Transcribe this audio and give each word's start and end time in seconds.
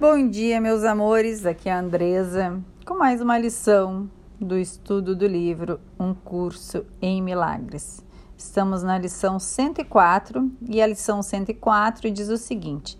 Bom 0.00 0.28
dia, 0.28 0.60
meus 0.60 0.84
amores. 0.84 1.44
Aqui 1.44 1.68
é 1.68 1.72
a 1.72 1.80
Andresa 1.80 2.62
com 2.86 2.96
mais 2.96 3.20
uma 3.20 3.36
lição 3.36 4.08
do 4.40 4.56
estudo 4.56 5.16
do 5.16 5.26
livro 5.26 5.80
Um 5.98 6.14
Curso 6.14 6.86
em 7.02 7.20
Milagres. 7.20 8.06
Estamos 8.36 8.84
na 8.84 8.96
lição 8.96 9.40
104 9.40 10.52
e 10.68 10.80
a 10.80 10.86
lição 10.86 11.20
104 11.20 12.12
diz 12.12 12.28
o 12.28 12.36
seguinte: 12.36 12.96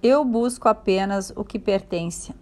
Eu 0.00 0.24
busco 0.24 0.68
apenas 0.68 1.32
o 1.34 1.42
que 1.42 1.58
pertence 1.58 2.32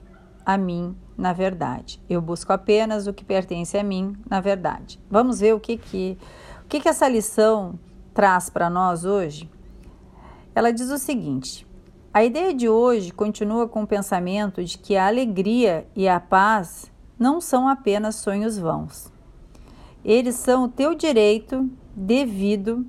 a 0.45 0.59
mim 0.59 0.95
na 1.17 1.33
verdade. 1.33 1.99
Eu 2.07 2.21
busco 2.21 2.53
apenas 2.53 3.07
o 3.07 3.13
que 3.15 3.25
pertence 3.25 3.79
a 3.79 3.83
mim 3.83 4.15
na 4.29 4.39
verdade. 4.39 5.01
Vamos 5.11 5.41
ver 5.41 5.55
o 5.55 5.61
que 5.61 5.79
que 5.79 6.19
o 6.63 6.69
que, 6.69 6.79
que 6.79 6.91
essa 6.91 7.09
lição 7.09 7.79
traz 8.13 8.51
para 8.51 8.69
nós 8.69 9.07
hoje? 9.07 9.49
Ela 10.55 10.75
diz 10.75 10.91
o 10.91 10.99
seguinte: 10.99 11.67
a 12.15 12.23
ideia 12.23 12.55
de 12.55 12.69
hoje 12.69 13.11
continua 13.11 13.69
com 13.69 13.83
o 13.83 13.87
pensamento 13.89 14.63
de 14.63 14.79
que 14.79 14.97
a 14.97 15.09
alegria 15.09 15.85
e 15.97 16.09
a 16.09 16.21
paz 16.21 16.89
não 17.19 17.41
são 17.41 17.67
apenas 17.67 18.15
sonhos 18.15 18.57
vãos. 18.57 19.13
Eles 20.05 20.37
são 20.37 20.63
o 20.63 20.69
teu 20.69 20.95
direito 20.95 21.69
devido 21.93 22.87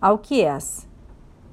ao 0.00 0.16
que 0.16 0.40
és. 0.40 0.88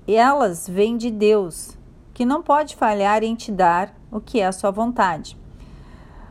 Elas 0.07 0.69
vêm 0.69 0.95
de 0.95 1.11
Deus, 1.11 1.77
que 2.13 2.23
não 2.23 2.41
pode 2.41 2.77
falhar 2.77 3.23
em 3.23 3.35
te 3.35 3.52
dar 3.52 3.93
o 4.09 4.21
que 4.21 4.39
é 4.39 4.47
a 4.47 4.53
sua 4.53 4.71
vontade. 4.71 5.38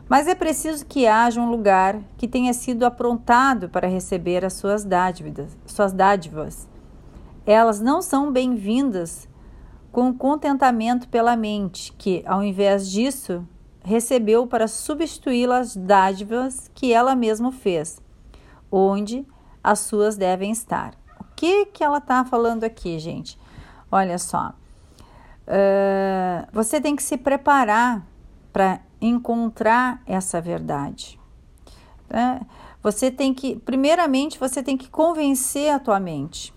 Mas 0.09 0.27
é 0.27 0.33
preciso 0.33 0.83
que 0.87 1.05
haja 1.05 1.39
um 1.39 1.51
lugar 1.51 2.01
que 2.17 2.27
tenha 2.27 2.55
sido 2.55 2.87
aprontado 2.87 3.69
para 3.69 3.87
receber 3.87 4.43
as 4.43 4.53
suas 4.53 4.83
dádivas. 4.83 5.55
Suas 5.67 5.93
dádivas. 5.93 6.67
Elas 7.45 7.79
não 7.79 8.01
são 8.01 8.31
bem-vindas 8.31 9.29
com 9.91 10.13
contentamento 10.13 11.07
pela 11.09 11.35
mente, 11.35 11.91
que, 11.97 12.23
ao 12.25 12.43
invés 12.43 12.89
disso, 12.89 13.45
recebeu 13.83 14.47
para 14.47 14.67
substituí 14.67 15.45
las 15.45 15.75
dádivas 15.75 16.69
que 16.73 16.93
ela 16.93 17.15
mesma 17.15 17.51
fez, 17.51 18.01
onde 18.71 19.25
as 19.63 19.79
suas 19.79 20.15
devem 20.15 20.51
estar. 20.51 20.93
O 21.19 21.25
que, 21.35 21.65
que 21.67 21.83
ela 21.83 21.97
está 21.97 22.23
falando 22.23 22.63
aqui, 22.63 22.99
gente? 22.99 23.37
Olha 23.91 24.17
só. 24.17 24.53
Uh, 25.47 26.47
você 26.53 26.79
tem 26.79 26.95
que 26.95 27.03
se 27.03 27.17
preparar 27.17 28.05
para 28.53 28.79
encontrar 29.01 30.01
essa 30.05 30.39
verdade. 30.39 31.19
Né? 32.09 32.41
Você 32.81 33.11
tem 33.11 33.33
que, 33.33 33.57
primeiramente, 33.57 34.39
você 34.39 34.63
tem 34.63 34.77
que 34.77 34.89
convencer 34.89 35.73
a 35.73 35.79
tua 35.79 35.99
mente 35.99 36.53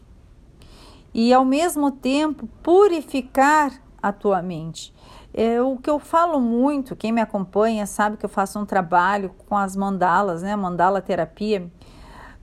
e 1.15 1.33
ao 1.33 1.45
mesmo 1.45 1.93
tempo 1.93 2.49
purificar 2.63 3.73
a 4.03 4.13
tua 4.13 4.43
mente. 4.43 4.93
É, 5.33 5.63
o 5.63 5.77
que 5.77 5.89
eu 5.89 5.99
falo 5.99 6.41
muito, 6.41 6.95
quem 6.95 7.13
me 7.13 7.21
acompanha 7.21 7.87
sabe 7.87 8.17
que 8.17 8.25
eu 8.25 8.29
faço 8.29 8.59
um 8.59 8.67
trabalho 8.67 9.31
com 9.49 9.57
as 9.57 9.75
mandalas, 9.75 10.43
né, 10.43 10.55
mandala 10.55 11.01
terapia, 11.01 11.71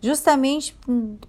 justamente 0.01 0.75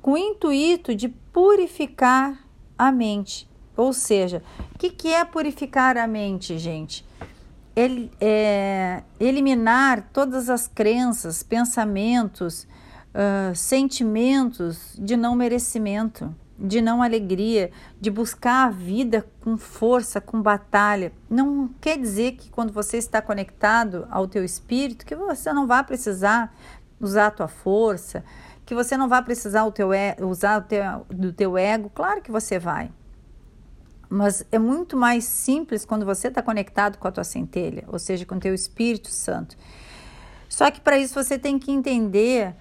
com 0.01 0.13
o 0.13 0.17
intuito 0.17 0.95
de 0.95 1.09
purificar 1.09 2.39
a 2.79 2.91
mente. 2.91 3.49
Ou 3.77 3.93
seja, 3.93 4.43
o 4.75 4.79
que, 4.79 4.91
que 4.91 5.13
é 5.13 5.25
purificar 5.25 5.97
a 5.97 6.07
mente, 6.07 6.59
gente? 6.59 7.05
Ele, 7.75 8.11
é, 8.21 9.03
eliminar 9.19 10.09
todas 10.13 10.51
as 10.51 10.69
crenças, 10.69 11.43
pensamentos, 11.43 12.67
uh, 13.15 13.55
sentimentos 13.55 14.95
de 14.99 15.17
não 15.17 15.35
merecimento 15.35 16.35
de 16.63 16.81
não 16.81 17.03
alegria, 17.03 17.73
de 18.01 18.11
buscar 18.11 18.69
a 18.69 18.71
vida 18.71 19.27
com 19.41 19.59
força, 19.59 20.21
com 20.21 20.41
batalha. 20.41 21.13
Não 21.29 21.69
quer 21.81 21.99
dizer 21.99 22.33
que 22.33 22.49
quando 22.51 22.73
você 22.73 22.99
está 22.99 23.21
conectado 23.21 24.07
ao 24.09 24.29
teu 24.29 24.45
espírito, 24.45 25.05
que 25.05 25.17
você 25.17 25.53
não 25.53 25.67
vai 25.67 25.83
precisar 25.83 26.55
usar 27.01 27.27
a 27.27 27.31
tua 27.33 27.49
força, 27.49 28.25
que 28.65 28.75
você 28.75 28.97
não 28.97 29.09
vai 29.09 29.23
precisar 29.23 29.65
o 29.65 29.73
teu, 29.73 29.91
usar 30.21 30.61
o 30.61 30.63
teu, 30.63 31.05
do 31.11 31.33
teu 31.33 31.59
ego. 31.59 31.91
Claro 31.93 32.23
que 32.23 32.31
você 32.31 32.61
vai. 32.61 32.93
Mas 34.09 34.45
é 34.53 34.59
muito 34.59 34.97
mais 34.97 35.25
simples 35.25 35.85
quando 35.85 36.07
você 36.07 36.29
está 36.29 36.43
conectado 36.43 36.97
com 36.97 37.09
a 37.09 37.13
tua 37.13 37.25
centelha, 37.25 37.85
ou 37.89 37.99
seja, 37.99 38.25
com 38.25 38.37
o 38.37 38.41
teu 38.41 38.55
Espírito 38.55 39.09
Santo. 39.09 39.57
Só 40.49 40.71
que 40.71 40.81
para 40.81 40.99
isso 40.99 41.15
você 41.15 41.39
tem 41.39 41.59
que 41.59 41.73
entender 41.73 42.55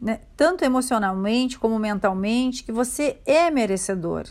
né, 0.00 0.20
tanto 0.36 0.64
emocionalmente 0.64 1.58
como 1.58 1.78
mentalmente, 1.78 2.64
que 2.64 2.72
você 2.72 3.18
é 3.26 3.50
merecedor, 3.50 4.26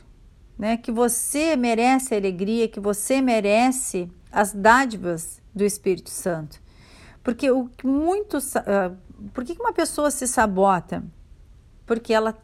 né, 0.57 0.77
que 0.77 0.91
você 0.91 1.55
merece 1.55 2.13
a 2.13 2.17
alegria, 2.17 2.67
que 2.67 2.79
você 2.79 3.21
merece 3.21 4.09
as 4.31 4.53
dádivas 4.53 5.41
do 5.53 5.63
Espírito 5.63 6.09
Santo. 6.09 6.59
Porque 7.23 7.51
o 7.51 7.67
que 7.67 7.85
muito, 7.85 8.37
uh, 8.37 8.97
por 9.33 9.43
que 9.43 9.53
uma 9.59 9.73
pessoa 9.73 10.09
se 10.09 10.27
sabota? 10.27 11.03
Porque 11.85 12.13
ela 12.13 12.37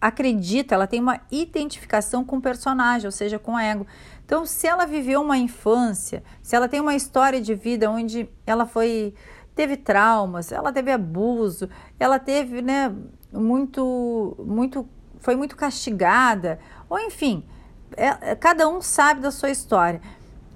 acredita, 0.00 0.74
ela 0.74 0.86
tem 0.86 1.00
uma 1.00 1.20
identificação 1.30 2.24
com 2.24 2.38
o 2.38 2.40
personagem, 2.40 3.06
ou 3.06 3.12
seja, 3.12 3.38
com 3.38 3.52
o 3.52 3.58
ego. 3.58 3.86
Então, 4.24 4.46
se 4.46 4.66
ela 4.66 4.86
viveu 4.86 5.20
uma 5.20 5.36
infância, 5.36 6.22
se 6.42 6.56
ela 6.56 6.68
tem 6.68 6.80
uma 6.80 6.94
história 6.94 7.40
de 7.40 7.54
vida 7.54 7.90
onde 7.90 8.28
ela 8.46 8.64
foi 8.64 9.12
teve 9.54 9.76
traumas, 9.76 10.52
ela 10.52 10.72
teve 10.72 10.90
abuso, 10.90 11.68
ela 11.98 12.18
teve, 12.18 12.62
né, 12.62 12.94
muito, 13.32 14.36
muito, 14.38 14.88
foi 15.18 15.36
muito 15.36 15.56
castigada, 15.56 16.58
ou 16.88 16.98
enfim, 16.98 17.44
é, 17.96 18.32
é 18.32 18.34
cada 18.36 18.68
um 18.68 18.80
sabe 18.80 19.20
da 19.20 19.30
sua 19.30 19.50
história. 19.50 20.00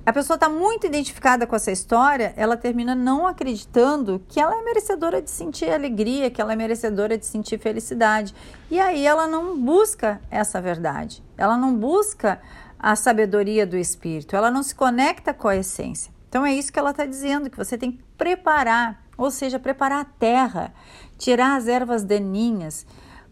A 0.06 0.12
pessoa 0.12 0.34
está 0.34 0.50
muito 0.50 0.86
identificada 0.86 1.46
com 1.46 1.56
essa 1.56 1.72
história, 1.72 2.34
ela 2.36 2.58
termina 2.58 2.94
não 2.94 3.26
acreditando 3.26 4.22
que 4.28 4.38
ela 4.38 4.54
é 4.54 4.62
merecedora 4.62 5.22
de 5.22 5.30
sentir 5.30 5.70
alegria, 5.70 6.30
que 6.30 6.42
ela 6.42 6.52
é 6.52 6.56
merecedora 6.56 7.16
de 7.16 7.24
sentir 7.24 7.58
felicidade. 7.58 8.34
E 8.70 8.78
aí 8.78 9.06
ela 9.06 9.26
não 9.26 9.58
busca 9.58 10.20
essa 10.30 10.60
verdade, 10.60 11.22
ela 11.38 11.56
não 11.56 11.74
busca 11.74 12.38
a 12.78 12.94
sabedoria 12.94 13.66
do 13.66 13.78
espírito, 13.78 14.36
ela 14.36 14.50
não 14.50 14.62
se 14.62 14.74
conecta 14.74 15.32
com 15.32 15.48
a 15.48 15.56
essência. 15.56 16.12
Então 16.34 16.44
é 16.44 16.52
isso 16.52 16.72
que 16.72 16.80
ela 16.80 16.90
está 16.90 17.06
dizendo, 17.06 17.48
que 17.48 17.56
você 17.56 17.78
tem 17.78 17.92
que 17.92 18.02
preparar, 18.18 19.04
ou 19.16 19.30
seja, 19.30 19.56
preparar 19.56 20.00
a 20.00 20.04
terra, 20.04 20.74
tirar 21.16 21.54
as 21.54 21.68
ervas 21.68 22.02
daninhas, 22.02 22.84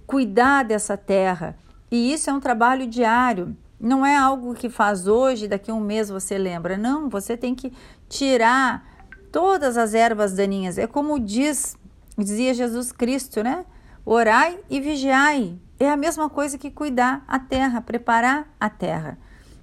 cuidar 0.06 0.62
dessa 0.62 0.96
terra. 0.96 1.56
E 1.90 2.12
isso 2.12 2.30
é 2.30 2.32
um 2.32 2.38
trabalho 2.38 2.86
diário. 2.86 3.56
Não 3.80 4.06
é 4.06 4.16
algo 4.16 4.54
que 4.54 4.70
faz 4.70 5.08
hoje, 5.08 5.48
daqui 5.48 5.68
a 5.68 5.74
um 5.74 5.80
mês 5.80 6.10
você 6.10 6.38
lembra. 6.38 6.78
Não, 6.78 7.08
você 7.08 7.36
tem 7.36 7.56
que 7.56 7.72
tirar 8.08 8.86
todas 9.32 9.76
as 9.76 9.94
ervas 9.94 10.32
daninhas. 10.34 10.78
É 10.78 10.86
como 10.86 11.19
diz, 11.19 11.76
dizia 12.16 12.54
Jesus 12.54 12.92
Cristo, 12.92 13.42
né? 13.42 13.64
Orai 14.06 14.60
e 14.70 14.80
vigiai. 14.80 15.58
É 15.76 15.90
a 15.90 15.96
mesma 15.96 16.30
coisa 16.30 16.56
que 16.56 16.70
cuidar 16.70 17.24
a 17.26 17.40
terra, 17.40 17.80
preparar 17.80 18.46
a 18.60 18.70
terra. 18.70 19.19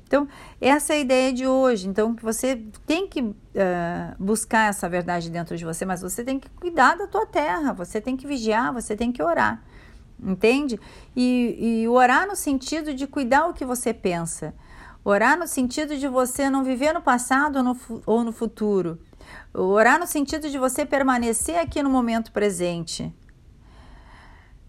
Então, 0.10 0.28
essa 0.60 0.94
é 0.94 0.96
a 0.96 1.00
ideia 1.00 1.32
de 1.32 1.46
hoje. 1.46 1.88
Então, 1.88 2.16
que 2.16 2.24
você 2.24 2.64
tem 2.88 3.08
que 3.08 3.22
uh, 3.22 3.36
buscar 4.18 4.68
essa 4.68 4.90
verdade 4.90 5.30
dentro 5.30 5.56
de 5.56 5.64
você, 5.64 5.86
mas 5.86 6.02
você 6.02 6.24
tem 6.24 6.40
que 6.40 6.50
cuidar 6.50 6.98
da 6.98 7.06
tua 7.06 7.28
terra, 7.28 7.74
você 7.74 8.02
tem 8.02 8.18
que 8.18 8.26
vigiar, 8.26 8.74
você 8.74 8.96
tem 8.96 9.12
que 9.12 9.22
orar. 9.22 9.64
Entende? 10.20 10.80
E, 11.16 11.84
e 11.84 11.88
orar 11.88 12.28
no 12.28 12.36
sentido 12.36 12.92
de 12.92 13.06
cuidar 13.06 13.46
o 13.46 13.54
que 13.54 13.64
você 13.64 13.94
pensa. 13.94 14.56
Orar 15.06 15.38
no 15.38 15.48
sentido 15.48 15.96
de 15.96 16.08
você 16.08 16.50
não 16.50 16.64
viver 16.64 16.92
no 16.92 17.04
passado 17.04 17.58
ou 17.58 17.64
no, 17.64 17.80
ou 18.04 18.24
no 18.24 18.32
futuro. 18.32 19.00
Orar 19.54 20.00
no 20.00 20.08
sentido 20.08 20.50
de 20.50 20.58
você 20.58 20.88
permanecer 20.88 21.60
aqui 21.60 21.84
no 21.84 21.90
momento 21.90 22.32
presente. 22.32 23.16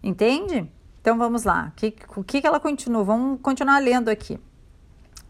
Entende? 0.03 0.71
Então 1.00 1.17
vamos 1.17 1.45
lá. 1.45 1.73
O 1.73 1.77
que, 1.77 1.95
o 2.15 2.23
que 2.23 2.47
ela 2.47 2.61
continua? 2.61 3.03
Vamos 3.03 3.41
continuar 3.41 3.79
lendo 3.79 4.11
aqui. 4.11 4.39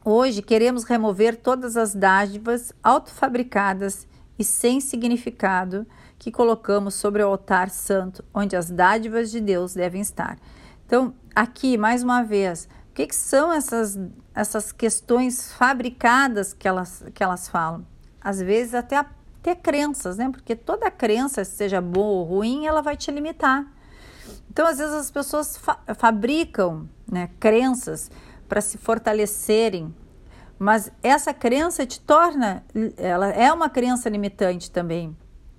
Hoje 0.02 0.40
queremos 0.40 0.84
remover 0.84 1.36
todas 1.36 1.76
as 1.76 1.94
dádivas 1.94 2.72
autofabricadas 2.82 4.08
e 4.38 4.44
sem 4.44 4.80
significado 4.80 5.86
que 6.18 6.32
colocamos 6.32 6.94
sobre 6.94 7.22
o 7.22 7.28
altar 7.28 7.68
santo, 7.68 8.24
onde 8.32 8.56
as 8.56 8.70
dádivas 8.70 9.30
de 9.30 9.40
Deus 9.40 9.74
devem 9.74 10.00
estar. 10.00 10.38
Então, 10.86 11.14
aqui, 11.34 11.76
mais 11.76 12.02
uma 12.02 12.22
vez, 12.22 12.66
o 12.90 12.94
que, 12.94 13.06
que 13.06 13.14
são 13.14 13.52
essas, 13.52 13.98
essas 14.34 14.72
questões 14.72 15.52
fabricadas 15.52 16.54
que 16.54 16.66
elas, 16.66 17.04
que 17.14 17.22
elas 17.22 17.46
falam? 17.46 17.86
Às 18.22 18.40
vezes, 18.40 18.74
até, 18.74 18.96
até 18.96 19.54
crenças, 19.54 20.16
né? 20.16 20.30
Porque 20.30 20.56
toda 20.56 20.90
crença, 20.90 21.44
seja 21.44 21.80
boa 21.82 22.20
ou 22.20 22.24
ruim, 22.24 22.66
ela 22.66 22.80
vai 22.80 22.96
te 22.96 23.10
limitar. 23.10 23.66
Então, 24.50 24.66
às 24.66 24.78
vezes, 24.78 24.94
as 24.94 25.10
pessoas 25.10 25.58
fa 25.58 25.78
fabricam 25.94 26.88
né, 27.06 27.28
crenças 27.38 28.10
para 28.50 28.60
se 28.60 28.76
fortalecerem. 28.76 29.94
Mas 30.58 30.92
essa 31.02 31.32
crença 31.32 31.86
te 31.86 32.00
torna, 32.00 32.62
ela 32.98 33.28
é 33.28 33.50
uma 33.50 33.70
crença 33.70 34.10
limitante 34.10 34.70
também. 34.70 35.16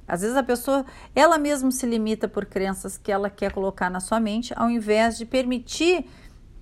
Às 0.07 0.21
vezes 0.21 0.35
a 0.35 0.43
pessoa, 0.43 0.85
ela 1.15 1.37
mesma 1.37 1.71
se 1.71 1.85
limita 1.85 2.27
por 2.27 2.45
crenças 2.45 2.97
que 2.97 3.11
ela 3.11 3.29
quer 3.29 3.53
colocar 3.53 3.89
na 3.89 4.01
sua 4.01 4.19
mente, 4.19 4.53
ao 4.57 4.69
invés 4.69 5.17
de 5.17 5.25
permitir 5.25 6.05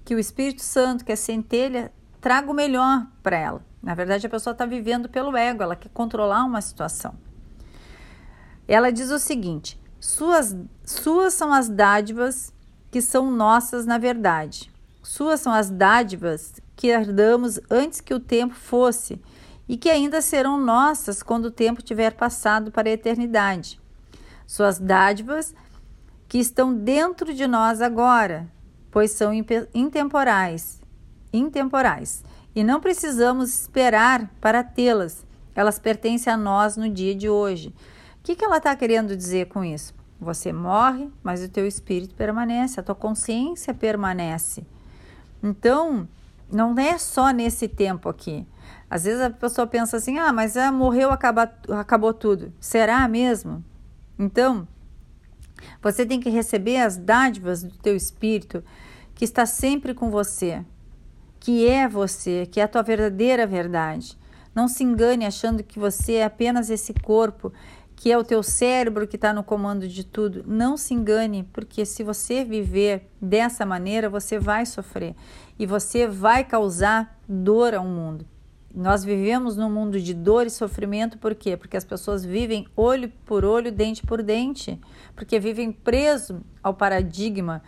que 0.06 0.14
o 0.14 0.20
Espírito 0.20 0.62
Santo, 0.62 1.04
que 1.04 1.12
é 1.12 1.16
centelha, 1.16 1.92
traga 2.22 2.50
o 2.50 2.54
melhor 2.54 3.08
para 3.24 3.36
ela. 3.36 3.66
Na 3.82 3.96
verdade, 3.96 4.28
a 4.28 4.30
pessoa 4.30 4.52
está 4.52 4.66
vivendo 4.66 5.10
pelo 5.10 5.36
ego, 5.36 5.64
ela 5.64 5.75
quer 5.75 5.90
controlar 5.90 6.46
uma 6.46 6.62
situação. 6.62 7.16
Ela 8.68 8.92
diz 8.92 9.10
o 9.10 9.18
seguinte: 9.18 9.82
suas, 10.00 10.56
suas 10.86 11.34
são 11.34 11.52
as 11.52 11.68
dádivas 11.68 12.54
que 12.92 13.02
são 13.02 13.32
nossas 13.32 13.86
na 13.86 13.98
verdade. 13.98 14.72
Suas 15.12 15.40
são 15.40 15.52
as 15.52 15.72
dádivas 15.72 16.62
que 16.76 16.86
herdamos 16.86 17.60
antes 17.68 18.00
que 18.00 18.14
o 18.14 18.20
tempo 18.20 18.54
fosse 18.54 19.20
e 19.68 19.76
que 19.76 19.90
ainda 19.90 20.22
serão 20.22 20.64
nossas 20.64 21.24
quando 21.24 21.46
o 21.46 21.52
tempo 21.52 21.82
tiver 21.82 22.14
passado 22.14 22.72
para 22.72 22.88
a 22.88 22.92
eternidade. 22.92 23.82
Suas 24.46 24.78
dádivas 24.78 25.56
que 26.28 26.38
estão 26.38 26.72
dentro 26.72 27.34
de 27.34 27.48
nós 27.48 27.82
agora, 27.82 28.48
pois 28.92 29.10
são 29.10 29.34
intemporais, 29.74 30.80
intemporais, 31.34 32.24
e 32.54 32.64
não 32.64 32.80
precisamos 32.80 33.62
esperar 33.62 34.30
para 34.40 34.64
tê-las. 34.64 35.26
Elas 35.56 35.80
pertencem 35.80 36.32
a 36.32 36.38
nós 36.38 36.78
no 36.78 36.88
dia 36.88 37.16
de 37.16 37.28
hoje. 37.28 37.70
O 38.20 38.22
que, 38.22 38.36
que 38.36 38.46
ela 38.46 38.58
está 38.58 38.76
querendo 38.76 39.18
dizer 39.18 39.48
com 39.48 39.66
isso? 39.66 39.92
Você 40.22 40.54
morre, 40.54 41.10
mas 41.24 41.44
o 41.44 41.50
teu 41.50 41.66
espírito 41.66 42.14
permanece, 42.14 42.80
a 42.80 42.84
tua 42.84 42.94
consciência 42.94 43.74
permanece. 43.74 44.68
Então, 45.41 46.07
não 46.51 46.77
é 46.80 46.97
só 46.97 47.31
nesse 47.31 47.68
tempo 47.68 48.09
aqui. 48.09 48.45
Às 48.89 49.03
vezes 49.03 49.21
a 49.21 49.30
pessoa 49.30 49.68
pensa 49.68 49.97
assim: 49.97 50.18
ah, 50.18 50.33
mas 50.33 50.56
é, 50.56 50.69
morreu, 50.71 51.12
acaba, 51.12 51.51
acabou 51.69 52.13
tudo. 52.13 52.51
Será 52.59 53.07
mesmo? 53.07 53.63
Então, 54.18 54.68
você 55.81 56.06
tem 56.06 56.19
que 56.19 56.30
receber 56.30 56.77
as 56.77 56.97
dádivas 56.97 57.63
do 57.63 57.77
teu 57.77 57.95
espírito 57.95 58.63
que 59.13 59.25
está 59.25 59.45
sempre 59.45 59.94
com 59.94 60.09
você, 60.09 60.63
que 61.39 61.68
é 61.68 61.88
você, 61.88 62.45
que 62.45 62.59
é 62.59 62.63
a 62.63 62.68
tua 62.68 62.81
verdadeira 62.81 63.45
verdade. 63.45 64.18
Não 64.53 64.68
se 64.68 64.83
engane 64.83 65.25
achando 65.25 65.63
que 65.63 65.80
você 65.80 66.15
é 66.15 66.25
apenas 66.25 66.69
esse 66.69 66.94
corpo, 66.94 67.53
que 68.00 68.13
é 68.13 68.18
o 68.18 68.24
teu 68.24 68.42
cérebro 68.42 69.06
que 69.06 69.18
está 69.18 69.34
no 69.34 69.44
comando 69.44 69.86
de 69.86 70.06
tudo. 70.06 70.42
Não 70.48 70.78
se 70.78 70.94
engane, 70.94 71.44
porque 71.51 71.86
se 71.86 72.01
você 72.01 72.46
viver 72.46 73.10
dessa 73.22 73.66
maneira, 73.66 74.10
você 74.10 74.40
vai 74.40 74.66
sofrer 74.66 75.13
e 75.60 75.66
você 75.66 76.07
vai 76.07 76.46
causar 76.46 77.19
dor 77.28 77.74
ao 77.74 77.84
mundo. 77.84 78.25
Nós 78.74 79.04
vivemos 79.04 79.57
num 79.57 79.69
mundo 79.69 80.00
de 80.00 80.13
dor 80.13 80.48
e 80.48 80.50
sofrimento, 80.50 81.18
por 81.18 81.36
quê? 81.36 81.57
Porque 81.57 81.75
as 81.75 81.84
pessoas 81.84 82.24
vivem 82.24 82.66
olho 82.74 83.12
por 83.25 83.44
olho, 83.44 83.69
dente 83.69 84.01
por 84.01 84.24
dente, 84.24 84.80
porque 85.13 85.38
vivem 85.38 85.69
preso 85.69 86.42
ao 86.63 86.74
paradigma 86.74 87.62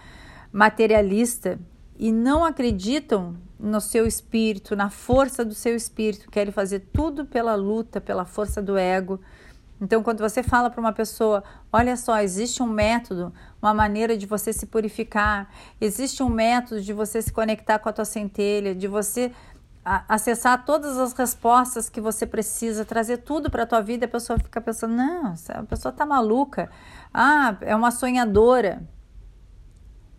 materialista 0.49 1.59
e 1.99 2.09
não 2.09 2.45
acreditam 2.45 3.35
no 3.59 3.81
seu 3.81 4.07
espírito, 4.07 4.77
na 4.77 4.89
força 4.89 5.43
do 5.43 5.53
seu 5.53 5.75
espírito, 5.75 6.31
querem 6.31 6.53
fazer 6.53 6.87
tudo 6.93 7.25
pela 7.25 7.53
luta, 7.53 7.99
pela 7.99 8.23
força 8.23 8.61
do 8.61 8.77
ego. 8.77 9.19
Então, 9.81 10.03
quando 10.03 10.19
você 10.19 10.43
fala 10.43 10.69
para 10.69 10.79
uma 10.79 10.93
pessoa, 10.93 11.43
olha 11.73 11.97
só, 11.97 12.19
existe 12.19 12.61
um 12.61 12.67
método, 12.67 13.33
uma 13.59 13.73
maneira 13.73 14.15
de 14.15 14.27
você 14.27 14.53
se 14.53 14.67
purificar, 14.67 15.49
existe 15.81 16.21
um 16.21 16.29
método 16.29 16.81
de 16.81 16.93
você 16.93 17.19
se 17.19 17.33
conectar 17.33 17.79
com 17.79 17.89
a 17.89 17.93
tua 17.93 18.05
centelha, 18.05 18.75
de 18.75 18.87
você 18.87 19.31
acessar 19.83 20.63
todas 20.63 20.99
as 20.99 21.13
respostas 21.13 21.89
que 21.89 21.99
você 21.99 22.27
precisa, 22.27 22.85
trazer 22.85 23.17
tudo 23.17 23.49
para 23.49 23.63
a 23.63 23.65
tua 23.65 23.81
vida, 23.81 24.05
a 24.05 24.07
pessoa 24.07 24.37
fica 24.37 24.61
pensando, 24.61 24.93
não, 24.93 25.33
a 25.49 25.63
pessoa 25.63 25.91
está 25.91 26.05
maluca, 26.05 26.69
ah, 27.11 27.57
é 27.61 27.75
uma 27.75 27.89
sonhadora. 27.89 28.87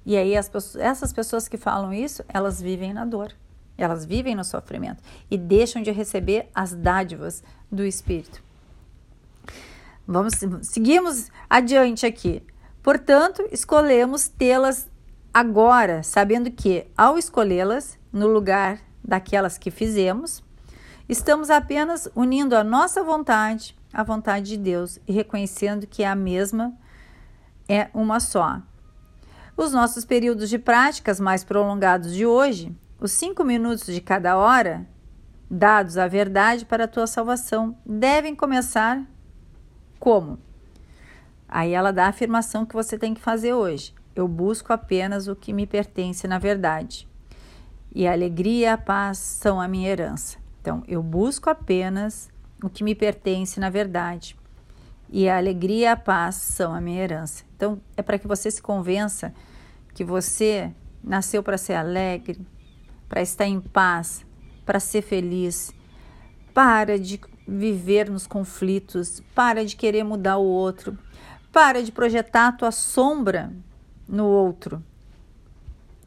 E 0.05 0.17
aí 0.17 0.35
pessoas, 0.51 0.75
essas 0.75 1.13
pessoas 1.13 1.47
que 1.47 1.57
falam 1.57 1.95
isso, 1.95 2.25
elas 2.27 2.61
vivem 2.61 2.93
na 2.93 3.05
dor, 3.05 3.33
elas 3.79 4.05
vivem 4.05 4.35
no 4.35 4.43
sofrimento 4.43 5.01
e 5.31 5.39
deixam 5.39 5.81
de 5.81 5.93
receber 5.93 6.51
as 6.53 6.75
dádivas 6.75 7.45
do 7.71 7.85
Espírito. 7.85 8.43
Vamos, 10.07 10.35
seguimos 10.63 11.31
adiante 11.49 12.05
aqui. 12.05 12.43
Portanto, 12.83 13.47
escolhemos 13.53 14.29
tê-las 14.29 14.89
agora, 15.33 16.03
sabendo 16.03 16.51
que, 16.51 16.87
ao 16.97 17.17
escolhê-las 17.17 17.99
no 18.13 18.27
lugar 18.27 18.81
daquelas 19.03 19.57
que 19.57 19.71
fizemos, 19.71 20.43
estamos 21.09 21.51
apenas 21.51 22.09
unindo 22.15 22.57
a 22.57 22.65
nossa 22.65 23.03
vontade 23.03 23.77
à 23.93 24.03
vontade 24.03 24.47
de 24.47 24.57
Deus 24.57 24.99
e 25.07 25.13
reconhecendo 25.13 25.87
que 25.87 26.03
a 26.03 26.15
mesma 26.15 26.73
é 27.69 27.89
uma 27.93 28.19
só. 28.19 28.61
Os 29.57 29.73
nossos 29.73 30.05
períodos 30.05 30.49
de 30.49 30.59
práticas 30.59 31.21
mais 31.21 31.45
prolongados 31.45 32.15
de 32.15 32.25
hoje, 32.25 32.75
os 32.99 33.13
cinco 33.13 33.45
minutos 33.45 33.87
de 33.87 34.01
cada 34.01 34.37
hora, 34.37 34.87
dados 35.51 35.99
à 35.99 36.09
verdade 36.09 36.65
para 36.65 36.85
a 36.85 36.89
tua 36.89 37.07
salvação, 37.07 37.77
devem 37.85 38.35
começar 38.35 39.07
como? 40.03 40.37
Aí 41.49 41.71
ela 41.71 41.93
dá 41.93 42.07
a 42.07 42.09
afirmação 42.09 42.67
que 42.67 42.75
você 42.75 42.99
tem 42.99 43.15
que 43.15 43.21
fazer 43.21 43.55
hoje. 43.55 43.95
Eu 44.17 44.27
busco 44.27 44.73
apenas 44.73 45.29
o 45.29 45.37
que 45.37 45.53
me 45.53 45.65
pertence 45.65 46.27
na 46.27 46.41
verdade 46.41 47.09
e 47.95 48.07
a 48.07 48.13
alegria 48.13 48.67
e 48.67 48.67
a 48.67 48.79
paz 48.79 49.19
são 49.19 49.61
a 49.61 49.69
minha 49.69 49.89
herança. 49.89 50.39
Então, 50.61 50.83
eu 50.89 51.03
busco 51.03 51.51
apenas 51.51 52.31
o 52.63 52.71
que 52.71 52.83
me 52.83 52.95
pertence 52.95 53.61
na 53.61 53.69
verdade, 53.69 54.37
e 55.11 55.29
a 55.29 55.37
alegria 55.37 55.85
e 55.85 55.87
a 55.87 55.97
paz 55.97 56.37
são 56.37 56.75
a 56.75 56.81
minha 56.81 57.03
herança. 57.03 57.45
Então, 57.55 57.81
é 57.97 58.03
para 58.03 58.19
que 58.19 58.27
você 58.27 58.51
se 58.51 58.63
convença 58.63 59.35
que 59.95 60.03
você 60.03 60.73
nasceu 61.05 61.43
para 61.43 61.59
ser 61.59 61.75
alegre, 61.75 62.41
para 63.09 63.21
estar 63.21 63.47
em 63.47 63.61
paz, 63.61 64.25
para 64.65 64.81
ser 64.81 65.03
feliz. 65.03 65.71
Para 66.55 66.99
de 66.99 67.21
viver 67.53 68.11
nos 68.11 68.27
conflitos, 68.27 69.23
para 69.35 69.65
de 69.65 69.77
querer 69.77 70.05
mudar 70.05 70.39
o 70.39 70.45
outro, 70.45 70.99
para 71.53 71.83
de 71.83 71.93
projetar 71.93 72.49
a 72.49 72.53
tua 72.53 72.71
sombra 72.71 73.53
no 74.09 74.27
outro. 74.27 74.83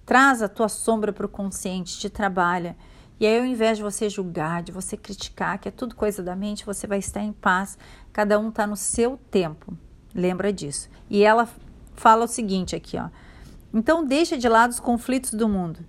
Traz 0.06 0.42
a 0.42 0.50
tua 0.50 0.68
sombra 0.68 1.13
para 1.13 1.25
o 1.25 1.30
consciente, 1.30 2.00
te 2.00 2.09
trabalha. 2.09 2.75
E 3.19 3.25
aí, 3.25 3.39
ao 3.39 3.45
invés 3.45 3.77
de 3.77 3.83
você 3.83 4.09
julgar, 4.09 4.62
de 4.62 4.71
você 4.71 4.97
criticar, 4.97 5.57
que 5.59 5.69
é 5.69 5.71
tudo 5.71 5.95
coisa 5.95 6.21
da 6.21 6.36
mente, 6.36 6.65
você 6.65 6.86
vai 6.86 7.00
estar 7.00 7.21
em 7.21 7.31
paz. 7.31 7.77
Cada 8.12 8.39
um 8.39 8.50
está 8.50 8.68
no 8.68 8.75
seu 8.75 9.18
tempo. 9.31 9.77
Lembra 10.13 10.51
disso. 10.51 10.89
E 11.09 11.24
ela 11.24 11.47
fala 11.95 12.25
o 12.25 12.27
seguinte 12.27 12.75
aqui, 12.75 12.97
ó. 12.97 13.09
Então 13.74 14.06
deixa 14.06 14.38
de 14.38 14.47
lado 14.47 14.71
os 14.71 14.80
conflitos 14.80 15.31
do 15.31 15.50
mundo, 15.50 15.80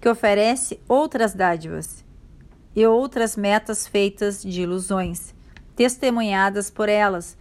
que 0.00 0.08
oferece 0.08 0.80
outras 0.88 1.34
dádivas 1.34 2.03
e 2.74 2.86
outras 2.86 3.36
metas 3.36 3.86
feitas 3.86 4.42
de 4.42 4.62
ilusões, 4.62 5.34
testemunhadas 5.76 6.70
por 6.70 6.88
elas 6.88 7.36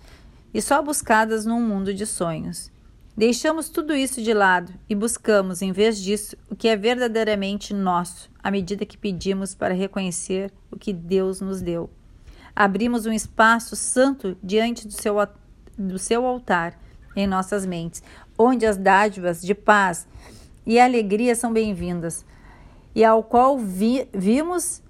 e 0.53 0.61
só 0.61 0.81
buscadas 0.81 1.45
num 1.45 1.61
mundo 1.61 1.93
de 1.93 2.05
sonhos. 2.05 2.71
Deixamos 3.15 3.69
tudo 3.69 3.95
isso 3.95 4.21
de 4.21 4.33
lado 4.33 4.73
e 4.89 4.95
buscamos, 4.95 5.61
em 5.61 5.71
vez 5.71 5.99
disso, 5.99 6.35
o 6.49 6.55
que 6.55 6.67
é 6.67 6.75
verdadeiramente 6.75 7.73
nosso, 7.73 8.29
à 8.41 8.49
medida 8.49 8.85
que 8.85 8.97
pedimos 8.97 9.53
para 9.53 9.73
reconhecer 9.73 10.51
o 10.71 10.77
que 10.77 10.91
Deus 10.91 11.39
nos 11.39 11.61
deu. 11.61 11.89
Abrimos 12.55 13.05
um 13.05 13.11
espaço 13.11 13.75
santo 13.75 14.37
diante 14.43 14.87
do 14.87 14.93
seu, 14.93 15.15
do 15.77 15.99
seu 15.99 16.25
altar 16.25 16.79
em 17.15 17.27
nossas 17.27 17.65
mentes, 17.65 18.01
onde 18.37 18.65
as 18.65 18.77
dádivas 18.77 19.41
de 19.41 19.53
paz 19.53 20.07
e 20.65 20.79
alegria 20.79 21.35
são 21.35 21.53
bem-vindas, 21.53 22.25
e 22.95 23.03
ao 23.03 23.23
qual 23.23 23.57
vi, 23.57 24.07
vimos 24.13 24.82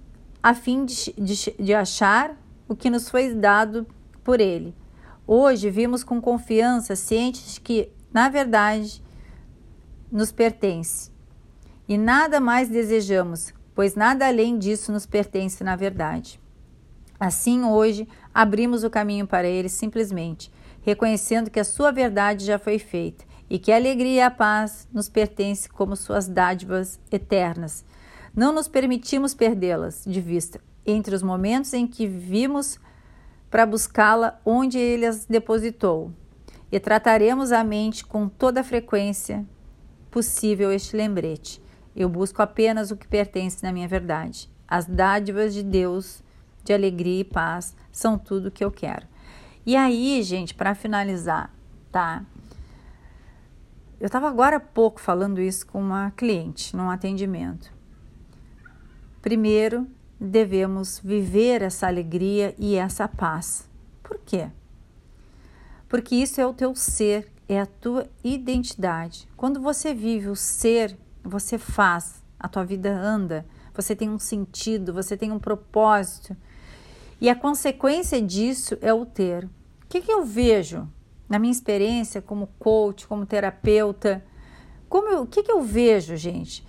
a 0.44 0.52
fim 0.52 0.84
de, 0.84 1.10
de, 1.16 1.54
de 1.58 1.72
achar 1.72 2.36
o 2.68 2.76
que 2.76 2.90
nos 2.90 3.08
foi 3.08 3.32
dado 3.32 3.86
por 4.22 4.42
Ele. 4.42 4.74
Hoje 5.26 5.70
vimos 5.70 6.04
com 6.04 6.20
confiança, 6.20 6.94
cientes 6.94 7.56
que 7.56 7.90
na 8.12 8.28
verdade, 8.28 9.02
nos 10.12 10.30
pertence. 10.30 11.10
E 11.88 11.96
nada 11.96 12.40
mais 12.40 12.68
desejamos, 12.68 13.54
pois 13.74 13.94
nada 13.94 14.28
além 14.28 14.58
disso 14.58 14.92
nos 14.92 15.06
pertence 15.06 15.64
na 15.64 15.76
verdade. 15.76 16.38
Assim, 17.18 17.64
hoje, 17.64 18.06
abrimos 18.34 18.84
o 18.84 18.90
caminho 18.90 19.26
para 19.26 19.48
ele 19.48 19.70
simplesmente, 19.70 20.52
reconhecendo 20.82 21.50
que 21.50 21.58
a 21.58 21.64
sua 21.64 21.90
verdade 21.90 22.44
já 22.44 22.58
foi 22.58 22.78
feita 22.78 23.24
e 23.48 23.58
que 23.58 23.72
a 23.72 23.76
alegria 23.76 24.12
e 24.12 24.20
a 24.20 24.30
paz 24.30 24.86
nos 24.92 25.08
pertencem 25.08 25.72
como 25.72 25.96
suas 25.96 26.28
dádivas 26.28 27.00
eternas. 27.10 27.82
Não 28.36 28.52
nos 28.52 28.66
permitimos 28.66 29.32
perdê-las 29.32 30.04
de 30.04 30.20
vista 30.20 30.60
entre 30.84 31.14
os 31.14 31.22
momentos 31.22 31.72
em 31.72 31.86
que 31.86 32.06
vimos 32.06 32.80
para 33.48 33.64
buscá-la 33.64 34.40
onde 34.44 34.76
ele 34.76 35.06
as 35.06 35.24
depositou 35.24 36.12
e 36.72 36.80
trataremos 36.80 37.52
a 37.52 37.62
mente 37.62 38.04
com 38.04 38.28
toda 38.28 38.60
a 38.60 38.64
frequência 38.64 39.46
possível 40.10 40.72
este 40.72 40.96
lembrete. 40.96 41.62
Eu 41.94 42.08
busco 42.08 42.42
apenas 42.42 42.90
o 42.90 42.96
que 42.96 43.06
pertence 43.06 43.62
na 43.62 43.72
minha 43.72 43.86
verdade. 43.86 44.50
As 44.66 44.84
dádivas 44.84 45.54
de 45.54 45.62
Deus, 45.62 46.20
de 46.64 46.72
alegria 46.72 47.20
e 47.20 47.24
paz, 47.24 47.76
são 47.92 48.18
tudo 48.18 48.50
que 48.50 48.64
eu 48.64 48.72
quero. 48.72 49.06
E 49.64 49.76
aí, 49.76 50.20
gente, 50.24 50.54
para 50.54 50.74
finalizar, 50.74 51.54
tá? 51.92 52.24
Eu 54.00 54.06
estava 54.06 54.28
agora 54.28 54.56
há 54.56 54.60
pouco 54.60 55.00
falando 55.00 55.40
isso 55.40 55.66
com 55.66 55.80
uma 55.80 56.10
cliente 56.10 56.76
num 56.76 56.90
atendimento. 56.90 57.73
Primeiro, 59.24 59.86
devemos 60.20 61.00
viver 61.02 61.62
essa 61.62 61.86
alegria 61.86 62.54
e 62.58 62.74
essa 62.74 63.08
paz. 63.08 63.66
Por 64.02 64.18
quê? 64.18 64.50
Porque 65.88 66.14
isso 66.14 66.42
é 66.42 66.46
o 66.46 66.52
teu 66.52 66.74
ser, 66.74 67.32
é 67.48 67.58
a 67.58 67.64
tua 67.64 68.06
identidade. 68.22 69.26
Quando 69.34 69.62
você 69.62 69.94
vive 69.94 70.28
o 70.28 70.36
ser, 70.36 70.94
você 71.22 71.56
faz, 71.56 72.22
a 72.38 72.48
tua 72.48 72.66
vida 72.66 72.94
anda, 72.94 73.46
você 73.72 73.96
tem 73.96 74.10
um 74.10 74.18
sentido, 74.18 74.92
você 74.92 75.16
tem 75.16 75.32
um 75.32 75.38
propósito. 75.38 76.36
E 77.18 77.30
a 77.30 77.34
consequência 77.34 78.20
disso 78.20 78.76
é 78.82 78.92
o 78.92 79.06
ter. 79.06 79.44
O 79.44 79.86
que, 79.88 80.02
que 80.02 80.12
eu 80.12 80.22
vejo 80.22 80.86
na 81.30 81.38
minha 81.38 81.50
experiência 81.50 82.20
como 82.20 82.50
coach, 82.58 83.06
como 83.06 83.24
terapeuta? 83.24 84.22
Como 84.86 85.08
eu, 85.08 85.22
o 85.22 85.26
que, 85.26 85.42
que 85.42 85.50
eu 85.50 85.62
vejo, 85.62 86.14
gente? 86.14 86.62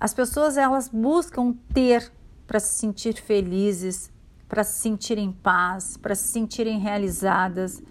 As 0.00 0.14
pessoas 0.14 0.56
elas 0.56 0.88
buscam 0.88 1.54
ter 1.72 2.12
para 2.46 2.60
se 2.60 2.74
sentir 2.74 3.14
felizes, 3.14 4.10
para 4.48 4.64
se 4.64 4.80
sentirem 4.80 5.26
em 5.26 5.32
paz, 5.32 5.96
para 5.96 6.14
se 6.14 6.28
sentirem 6.28 6.78
realizadas. 6.78 7.82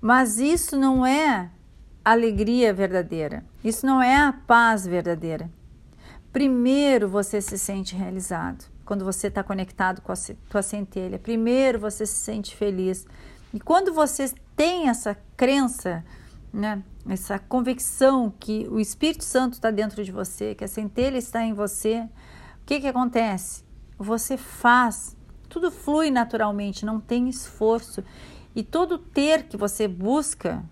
Mas 0.00 0.38
isso 0.38 0.76
não 0.76 1.04
é 1.04 1.50
alegria 2.04 2.72
verdadeira. 2.72 3.44
Isso 3.62 3.84
não 3.84 4.02
é 4.02 4.16
a 4.16 4.32
paz 4.32 4.86
verdadeira. 4.86 5.50
Primeiro 6.32 7.08
você 7.08 7.40
se 7.40 7.58
sente 7.58 7.94
realizado 7.94 8.64
quando 8.84 9.04
você 9.04 9.26
está 9.26 9.42
conectado 9.42 10.00
com 10.00 10.12
a 10.12 10.16
tua 10.48 10.62
centelha. 10.62 11.18
Primeiro 11.18 11.78
você 11.78 12.06
se 12.06 12.14
sente 12.14 12.56
feliz. 12.56 13.06
E 13.52 13.60
quando 13.60 13.92
você 13.92 14.32
tem 14.56 14.88
essa 14.88 15.16
crença, 15.36 16.04
né, 16.52 16.82
essa 17.08 17.38
convicção 17.38 18.32
que 18.38 18.68
o 18.70 18.78
Espírito 18.78 19.24
Santo 19.24 19.54
está 19.54 19.70
dentro 19.70 20.04
de 20.04 20.12
você, 20.12 20.54
que 20.54 20.64
a 20.64 20.68
centelha 20.68 21.16
está 21.16 21.42
em 21.42 21.54
você, 21.54 22.00
o 22.62 22.66
que, 22.66 22.80
que 22.80 22.86
acontece? 22.86 23.64
Você 23.98 24.36
faz, 24.36 25.16
tudo 25.48 25.70
flui 25.70 26.10
naturalmente, 26.10 26.84
não 26.84 27.00
tem 27.00 27.28
esforço. 27.28 28.04
E 28.54 28.62
todo 28.62 28.98
ter 28.98 29.44
que 29.44 29.56
você 29.56 29.88
busca, 29.88 30.62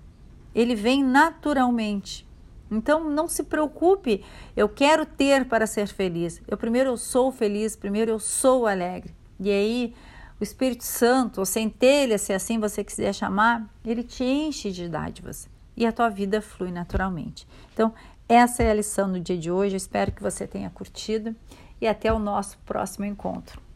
ele 0.54 0.74
vem 0.74 1.02
naturalmente. 1.02 2.28
Então 2.70 3.10
não 3.10 3.26
se 3.26 3.42
preocupe, 3.42 4.24
eu 4.56 4.68
quero 4.68 5.04
ter 5.04 5.46
para 5.46 5.66
ser 5.66 5.88
feliz. 5.88 6.40
Eu 6.46 6.56
primeiro 6.56 6.90
eu 6.90 6.96
sou 6.96 7.32
feliz, 7.32 7.74
primeiro 7.74 8.12
eu 8.12 8.18
sou 8.18 8.66
alegre. 8.66 9.14
E 9.40 9.50
aí 9.50 9.94
o 10.38 10.44
Espírito 10.44 10.84
Santo, 10.84 11.38
ou 11.38 11.44
centelha, 11.44 12.16
se 12.16 12.32
assim 12.32 12.58
você 12.58 12.84
quiser 12.84 13.12
chamar, 13.12 13.68
ele 13.84 14.02
te 14.02 14.24
enche 14.24 14.70
de 14.70 14.88
dádivas 14.88 15.48
e 15.80 15.86
a 15.86 15.92
tua 15.92 16.10
vida 16.10 16.42
flui 16.42 16.70
naturalmente. 16.70 17.48
Então, 17.72 17.94
essa 18.28 18.62
é 18.62 18.70
a 18.70 18.74
lição 18.74 19.10
do 19.10 19.18
dia 19.18 19.38
de 19.38 19.50
hoje. 19.50 19.74
Eu 19.74 19.78
espero 19.78 20.12
que 20.12 20.22
você 20.22 20.46
tenha 20.46 20.68
curtido 20.68 21.34
e 21.80 21.88
até 21.88 22.12
o 22.12 22.18
nosso 22.18 22.58
próximo 22.66 23.06
encontro. 23.06 23.69